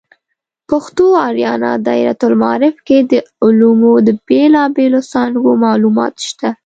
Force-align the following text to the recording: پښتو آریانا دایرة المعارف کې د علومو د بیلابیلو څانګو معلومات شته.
پښتو 0.69 1.05
آریانا 1.27 1.71
دایرة 1.87 2.17
المعارف 2.29 2.75
کې 2.87 2.97
د 3.11 3.13
علومو 3.45 3.93
د 4.07 4.09
بیلابیلو 4.27 5.01
څانګو 5.11 5.49
معلومات 5.65 6.15
شته. 6.27 6.49